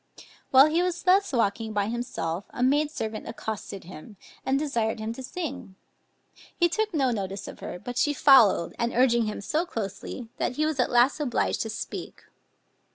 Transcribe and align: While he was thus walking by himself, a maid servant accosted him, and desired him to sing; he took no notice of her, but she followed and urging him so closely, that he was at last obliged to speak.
While 0.49 0.65
he 0.65 0.81
was 0.81 1.03
thus 1.03 1.31
walking 1.31 1.73
by 1.73 1.85
himself, 1.85 2.45
a 2.49 2.63
maid 2.63 2.89
servant 2.89 3.27
accosted 3.29 3.83
him, 3.83 4.17
and 4.43 4.57
desired 4.57 4.99
him 4.99 5.13
to 5.13 5.21
sing; 5.21 5.75
he 6.57 6.67
took 6.69 6.91
no 6.91 7.11
notice 7.11 7.47
of 7.47 7.59
her, 7.59 7.77
but 7.77 7.99
she 7.99 8.11
followed 8.11 8.73
and 8.79 8.95
urging 8.95 9.25
him 9.27 9.41
so 9.41 9.63
closely, 9.63 10.27
that 10.37 10.53
he 10.55 10.65
was 10.65 10.79
at 10.79 10.89
last 10.89 11.19
obliged 11.19 11.61
to 11.61 11.69
speak. 11.69 12.23